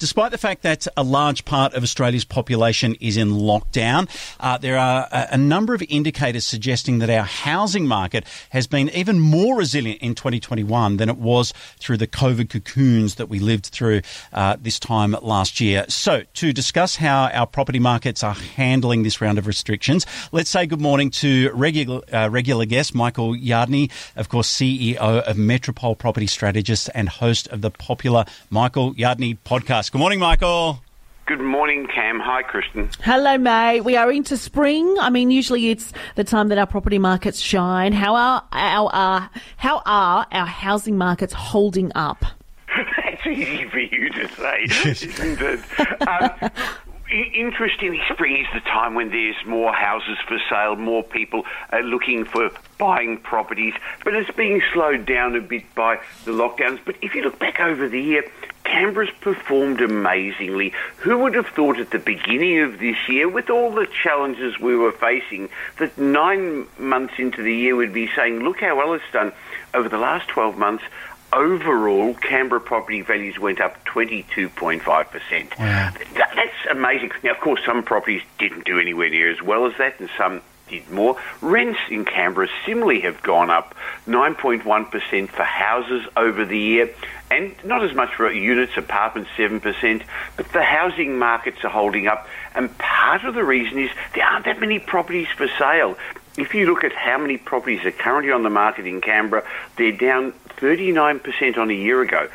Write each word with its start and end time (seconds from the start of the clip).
despite 0.00 0.32
the 0.32 0.38
fact 0.38 0.62
that 0.62 0.88
a 0.96 1.02
large 1.04 1.44
part 1.44 1.74
of 1.74 1.82
Australia's 1.82 2.24
population 2.24 2.96
is 3.00 3.16
in 3.18 3.30
lockdown, 3.30 4.08
uh, 4.40 4.56
there 4.58 4.78
are 4.78 5.06
a, 5.12 5.28
a, 5.32 5.36
number 5.36 5.74
of 5.74 5.82
indicators 5.88 6.46
suggesting 6.46 7.00
that 7.00 7.10
our 7.10 7.22
housing 7.22 7.86
market 7.86 8.24
has 8.48 8.66
been 8.66 8.88
even 8.90 9.20
more 9.20 9.56
resilient 9.56 10.00
in 10.00 10.14
2021 10.14 10.96
than 10.96 11.10
it 11.10 11.18
was 11.18 11.52
through 11.78 11.98
the 11.98 12.06
COVID 12.06 12.48
cocoons 12.48 13.16
that 13.16 13.28
we 13.28 13.38
lived 13.38 13.66
through 13.66 14.00
uh, 14.32 14.56
this 14.58 14.80
time 14.80 15.14
last 15.20 15.60
year. 15.60 15.84
So, 15.88 16.22
to 16.34 16.52
discuss 16.52 16.96
how 16.96 17.28
our 17.28 17.46
property 17.46 17.78
markets 17.78 18.24
are 18.24 18.34
handling 18.34 19.02
this 19.02 19.20
round 19.20 19.38
of 19.38 19.46
restrictions, 19.46 20.06
let's 20.32 20.50
say 20.50 20.64
good 20.64 20.80
morning 20.80 21.10
to 21.10 21.50
regular, 21.52 22.00
uh, 22.10 22.30
regular 22.30 22.64
guest 22.64 22.94
Michael 22.94 23.34
Yardney, 23.34 23.90
of 24.16 24.30
course, 24.30 24.50
CEO 24.50 24.96
of 24.96 25.36
Metropole 25.36 25.94
Property 25.94 26.26
Strategists 26.26 26.88
and 26.88 27.10
host 27.10 27.48
of 27.48 27.60
the 27.60 27.70
popular 27.70 28.24
Michael 28.48 28.94
Yardney 28.94 29.36
podcast. 29.44 29.89
Good 29.92 29.98
morning, 29.98 30.20
Michael. 30.20 30.80
Good 31.26 31.40
morning, 31.40 31.88
Cam. 31.92 32.20
Hi, 32.20 32.42
Kristen. 32.42 32.90
Hello, 33.02 33.36
May. 33.36 33.80
We 33.80 33.96
are 33.96 34.12
into 34.12 34.36
spring. 34.36 34.96
I 35.00 35.10
mean, 35.10 35.32
usually 35.32 35.70
it's 35.70 35.92
the 36.14 36.22
time 36.22 36.46
that 36.48 36.58
our 36.58 36.66
property 36.66 36.98
markets 36.98 37.40
shine. 37.40 37.92
How 37.92 38.14
are 38.14 38.44
our, 38.52 38.90
uh, 38.92 39.26
how 39.56 39.82
are 39.84 40.28
our 40.30 40.46
housing 40.46 40.96
markets 40.96 41.32
holding 41.32 41.90
up? 41.96 42.24
That's 42.96 43.26
easy 43.26 43.68
for 43.68 43.80
you 43.80 44.10
to 44.10 44.28
say, 44.28 44.62
isn't 44.90 45.40
it? 45.40 45.60
Um, 46.06 46.50
interestingly, 47.34 48.00
spring 48.12 48.36
is 48.36 48.46
the 48.54 48.60
time 48.60 48.94
when 48.94 49.10
there's 49.10 49.36
more 49.44 49.72
houses 49.72 50.18
for 50.28 50.38
sale, 50.48 50.76
more 50.76 51.02
people 51.02 51.44
are 51.70 51.82
looking 51.82 52.24
for 52.24 52.50
buying 52.78 53.18
properties, 53.18 53.74
but 54.04 54.14
it's 54.14 54.30
being 54.36 54.62
slowed 54.72 55.06
down 55.06 55.34
a 55.34 55.40
bit 55.40 55.74
by 55.74 55.98
the 56.24 56.30
lockdowns. 56.30 56.78
But 56.84 56.96
if 57.02 57.14
you 57.14 57.22
look 57.22 57.38
back 57.38 57.58
over 57.60 57.88
the 57.88 58.00
year, 58.00 58.24
Canberra's 58.70 59.10
performed 59.20 59.80
amazingly. 59.80 60.72
Who 60.98 61.18
would 61.18 61.34
have 61.34 61.48
thought 61.48 61.80
at 61.80 61.90
the 61.90 61.98
beginning 61.98 62.60
of 62.60 62.78
this 62.78 62.96
year, 63.08 63.28
with 63.28 63.50
all 63.50 63.72
the 63.72 63.86
challenges 63.86 64.60
we 64.60 64.76
were 64.76 64.92
facing, 64.92 65.48
that 65.78 65.98
nine 65.98 66.66
months 66.78 67.14
into 67.18 67.42
the 67.42 67.54
year 67.54 67.74
we'd 67.74 67.92
be 67.92 68.08
saying, 68.14 68.40
look 68.40 68.60
how 68.60 68.76
well 68.76 68.94
it's 68.94 69.04
done. 69.12 69.32
Over 69.74 69.88
the 69.88 69.98
last 69.98 70.28
12 70.28 70.56
months, 70.56 70.84
overall, 71.32 72.14
Canberra 72.14 72.60
property 72.60 73.02
values 73.02 73.40
went 73.40 73.60
up 73.60 73.84
22.5%. 73.86 75.58
Wow. 75.58 75.92
That's 76.14 76.66
amazing. 76.70 77.10
Now, 77.24 77.32
of 77.32 77.40
course, 77.40 77.60
some 77.66 77.82
properties 77.82 78.22
didn't 78.38 78.66
do 78.66 78.78
anywhere 78.78 79.10
near 79.10 79.32
as 79.32 79.42
well 79.42 79.66
as 79.66 79.76
that, 79.78 79.98
and 79.98 80.08
some 80.16 80.42
did 80.70 80.90
more. 80.90 81.16
Rents 81.40 81.80
in 81.90 82.04
Canberra 82.04 82.48
similarly 82.64 83.00
have 83.00 83.22
gone 83.22 83.50
up 83.50 83.74
9.1% 84.06 85.28
for 85.28 85.42
houses 85.42 86.06
over 86.16 86.44
the 86.44 86.58
year, 86.58 86.94
and 87.30 87.54
not 87.64 87.84
as 87.84 87.94
much 87.94 88.14
for 88.14 88.30
units, 88.30 88.76
apartments 88.76 89.30
7%, 89.36 90.02
but 90.36 90.52
the 90.52 90.62
housing 90.62 91.18
markets 91.18 91.64
are 91.64 91.70
holding 91.70 92.06
up. 92.06 92.26
And 92.54 92.76
part 92.78 93.24
of 93.24 93.34
the 93.34 93.44
reason 93.44 93.78
is 93.78 93.90
there 94.14 94.24
aren't 94.24 94.46
that 94.46 94.60
many 94.60 94.78
properties 94.78 95.28
for 95.36 95.48
sale. 95.58 95.98
If 96.38 96.54
you 96.54 96.66
look 96.66 96.84
at 96.84 96.92
how 96.92 97.18
many 97.18 97.36
properties 97.36 97.84
are 97.84 97.90
currently 97.90 98.32
on 98.32 98.44
the 98.44 98.50
market 98.50 98.86
in 98.86 99.00
Canberra, 99.00 99.44
they're 99.76 99.92
down 99.92 100.32
39% 100.56 101.58
on 101.58 101.70
a 101.70 101.74
year 101.74 102.00
ago. 102.02 102.28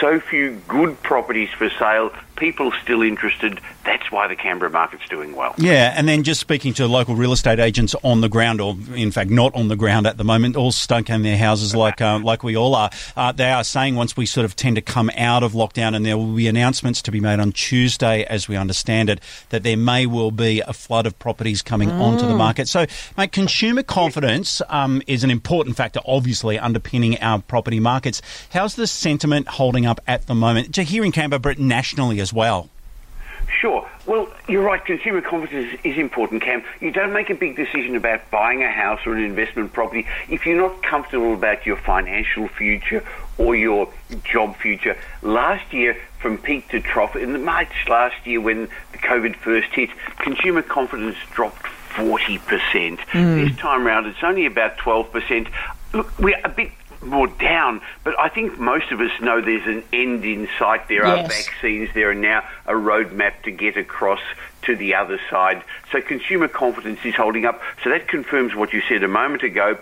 So 0.00 0.18
few 0.20 0.60
good 0.66 1.00
properties 1.02 1.50
for 1.50 1.70
sale, 1.70 2.10
people 2.38 2.72
still 2.82 3.02
interested. 3.02 3.60
That's 3.84 4.10
why 4.10 4.28
the 4.28 4.36
Canberra 4.36 4.70
market's 4.70 5.08
doing 5.08 5.34
well. 5.34 5.54
Yeah, 5.58 5.92
and 5.96 6.08
then 6.08 6.22
just 6.22 6.40
speaking 6.40 6.72
to 6.74 6.86
local 6.86 7.16
real 7.16 7.32
estate 7.32 7.58
agents 7.58 7.94
on 8.02 8.20
the 8.20 8.28
ground, 8.28 8.60
or 8.60 8.76
in 8.94 9.10
fact 9.10 9.30
not 9.30 9.54
on 9.54 9.68
the 9.68 9.76
ground 9.76 10.06
at 10.06 10.16
the 10.16 10.24
moment, 10.24 10.56
all 10.56 10.72
stuck 10.72 11.10
in 11.10 11.22
their 11.22 11.36
houses 11.36 11.74
like 11.74 12.00
uh, 12.00 12.18
like 12.20 12.42
we 12.42 12.56
all 12.56 12.74
are. 12.74 12.90
Uh, 13.16 13.32
they 13.32 13.50
are 13.50 13.64
saying 13.64 13.96
once 13.96 14.16
we 14.16 14.26
sort 14.26 14.44
of 14.44 14.56
tend 14.56 14.76
to 14.76 14.82
come 14.82 15.10
out 15.16 15.42
of 15.42 15.52
lockdown, 15.52 15.94
and 15.94 16.06
there 16.06 16.16
will 16.16 16.34
be 16.34 16.46
announcements 16.46 17.02
to 17.02 17.10
be 17.10 17.20
made 17.20 17.40
on 17.40 17.52
Tuesday, 17.52 18.24
as 18.24 18.48
we 18.48 18.56
understand 18.56 19.10
it, 19.10 19.20
that 19.50 19.62
there 19.62 19.76
may 19.76 20.06
well 20.06 20.30
be 20.30 20.60
a 20.60 20.72
flood 20.72 21.06
of 21.06 21.18
properties 21.18 21.62
coming 21.62 21.88
mm. 21.88 22.00
onto 22.00 22.26
the 22.26 22.34
market. 22.34 22.68
So, 22.68 22.86
mate, 23.16 23.32
consumer 23.32 23.82
confidence 23.82 24.62
um, 24.68 25.02
is 25.06 25.24
an 25.24 25.30
important 25.30 25.76
factor, 25.76 26.00
obviously 26.06 26.58
underpinning 26.58 27.18
our 27.20 27.40
property 27.40 27.80
markets. 27.80 28.22
How's 28.52 28.76
the 28.76 28.86
sentiment 28.86 29.48
holding 29.48 29.86
up 29.86 30.00
at 30.06 30.26
the 30.26 30.34
moment? 30.34 30.74
To 30.74 30.82
Here 30.82 31.04
in 31.04 31.12
Canberra, 31.12 31.40
but 31.40 31.58
nationally 31.58 32.20
as 32.20 32.27
as 32.28 32.34
well. 32.34 32.68
Sure. 33.60 33.88
Well, 34.06 34.28
you're 34.46 34.62
right. 34.62 34.84
Consumer 34.84 35.22
confidence 35.22 35.80
is 35.82 35.96
important, 35.96 36.42
Cam. 36.42 36.62
You 36.80 36.90
don't 36.90 37.14
make 37.14 37.30
a 37.30 37.34
big 37.34 37.56
decision 37.56 37.96
about 37.96 38.30
buying 38.30 38.62
a 38.62 38.70
house 38.70 39.00
or 39.06 39.14
an 39.14 39.24
investment 39.24 39.72
property 39.72 40.06
if 40.28 40.44
you're 40.44 40.58
not 40.58 40.82
comfortable 40.82 41.32
about 41.32 41.64
your 41.64 41.76
financial 41.76 42.46
future 42.48 43.02
or 43.38 43.56
your 43.56 43.90
job 44.22 44.56
future. 44.56 44.98
Last 45.22 45.72
year, 45.72 45.96
from 46.20 46.36
peak 46.36 46.68
to 46.68 46.80
trough, 46.80 47.16
in 47.16 47.32
the 47.32 47.38
March 47.38 47.72
last 47.88 48.26
year 48.26 48.40
when 48.40 48.68
the 48.92 48.98
COVID 48.98 49.36
first 49.36 49.68
hit, 49.72 49.88
consumer 50.18 50.60
confidence 50.60 51.16
dropped 51.32 51.64
40%. 51.94 52.38
Mm. 52.98 53.48
This 53.48 53.56
time 53.56 53.86
round, 53.86 54.06
it's 54.06 54.22
only 54.22 54.44
about 54.44 54.76
12%. 54.76 55.48
Look, 55.94 56.18
we're 56.18 56.38
a 56.44 56.50
bit 56.50 56.70
more 57.02 57.26
down. 57.26 57.80
But 58.04 58.18
I 58.18 58.28
think 58.28 58.58
most 58.58 58.90
of 58.92 59.00
us 59.00 59.10
know 59.20 59.40
there's 59.40 59.66
an 59.66 59.84
end 59.92 60.24
in 60.24 60.48
sight. 60.58 60.88
There 60.88 61.06
yes. 61.06 61.24
are 61.24 61.28
vaccines. 61.28 61.90
There 61.94 62.10
are 62.10 62.14
now 62.14 62.44
a 62.66 62.72
roadmap 62.72 63.42
to 63.42 63.50
get 63.50 63.76
across 63.76 64.20
to 64.62 64.76
the 64.76 64.94
other 64.94 65.20
side. 65.30 65.62
So 65.92 66.00
consumer 66.00 66.48
confidence 66.48 67.00
is 67.04 67.14
holding 67.14 67.44
up. 67.44 67.60
So 67.84 67.90
that 67.90 68.08
confirms 68.08 68.54
what 68.54 68.72
you 68.72 68.82
said 68.88 69.02
a 69.02 69.08
moment 69.08 69.42
ago. 69.42 69.78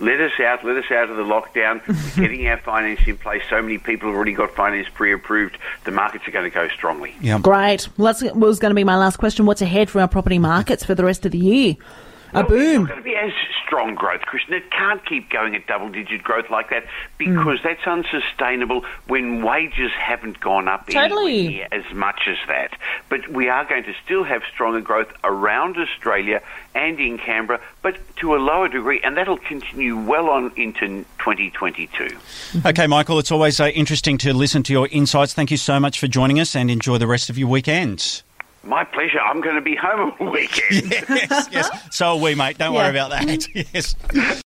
Let 0.00 0.20
us 0.20 0.38
out, 0.38 0.64
let 0.64 0.76
us 0.76 0.88
out 0.92 1.10
of 1.10 1.16
the 1.16 1.24
lockdown, 1.24 1.80
We're 2.16 2.28
getting 2.28 2.46
our 2.46 2.58
finance 2.58 3.00
in 3.06 3.16
place. 3.16 3.42
So 3.50 3.60
many 3.60 3.78
people 3.78 4.08
have 4.08 4.16
already 4.16 4.32
got 4.32 4.54
finance 4.54 4.86
pre 4.94 5.12
approved. 5.12 5.58
The 5.84 5.90
markets 5.90 6.28
are 6.28 6.30
going 6.30 6.44
to 6.44 6.54
go 6.54 6.68
strongly. 6.68 7.16
Yeah. 7.20 7.40
Great. 7.40 7.88
Well, 7.98 8.14
that 8.14 8.36
was 8.36 8.60
going 8.60 8.70
to 8.70 8.76
be 8.76 8.84
my 8.84 8.96
last 8.96 9.16
question. 9.16 9.44
What's 9.44 9.62
ahead 9.62 9.90
for 9.90 10.00
our 10.00 10.06
property 10.06 10.38
markets 10.38 10.84
for 10.84 10.94
the 10.94 11.04
rest 11.04 11.26
of 11.26 11.32
the 11.32 11.38
year? 11.38 11.76
A 12.32 12.40
well, 12.40 12.48
boom. 12.48 12.82
It's 12.82 12.88
going 12.88 12.98
to 12.98 13.04
be 13.04 13.16
as 13.16 13.32
strong 13.64 13.94
growth, 13.94 14.22
Kristen. 14.22 14.54
It 14.54 14.70
can't 14.70 15.04
keep 15.06 15.30
going 15.30 15.54
at 15.54 15.66
double 15.66 15.88
digit 15.88 16.22
growth 16.22 16.50
like 16.50 16.70
that 16.70 16.84
because 17.16 17.60
mm. 17.60 17.62
that's 17.62 17.86
unsustainable 17.86 18.84
when 19.06 19.42
wages 19.42 19.90
haven't 19.92 20.40
gone 20.40 20.68
up 20.68 20.88
totally. 20.88 21.62
as 21.72 21.84
much 21.94 22.22
as 22.26 22.36
that. 22.48 22.78
But 23.08 23.28
we 23.28 23.48
are 23.48 23.64
going 23.64 23.84
to 23.84 23.94
still 24.04 24.24
have 24.24 24.42
stronger 24.52 24.80
growth 24.80 25.12
around 25.24 25.78
Australia 25.78 26.42
and 26.74 27.00
in 27.00 27.18
Canberra, 27.18 27.60
but 27.82 27.96
to 28.16 28.34
a 28.34 28.38
lower 28.38 28.68
degree, 28.68 29.00
and 29.02 29.16
that'll 29.16 29.38
continue 29.38 29.96
well 29.96 30.28
on 30.28 30.52
into 30.56 31.04
2022. 31.18 32.16
Okay, 32.64 32.86
Michael, 32.86 33.18
it's 33.18 33.32
always 33.32 33.58
uh, 33.58 33.68
interesting 33.68 34.18
to 34.18 34.34
listen 34.34 34.62
to 34.64 34.72
your 34.72 34.88
insights. 34.88 35.32
Thank 35.32 35.50
you 35.50 35.56
so 35.56 35.80
much 35.80 35.98
for 35.98 36.06
joining 36.06 36.40
us 36.40 36.54
and 36.54 36.70
enjoy 36.70 36.98
the 36.98 37.06
rest 37.06 37.30
of 37.30 37.38
your 37.38 37.48
weekend. 37.48 38.22
My 38.64 38.84
pleasure. 38.84 39.20
I'm 39.20 39.40
going 39.40 39.54
to 39.54 39.62
be 39.62 39.76
home 39.76 40.12
all 40.18 40.30
weekend. 40.30 40.90
yes, 41.08 41.48
yes. 41.50 41.70
So 41.90 42.06
are 42.08 42.20
we, 42.20 42.34
mate. 42.34 42.58
Don't 42.58 42.74
yeah. 42.74 42.80
worry 42.80 42.90
about 42.90 43.10
that. 43.10 43.48
yes. 43.74 43.94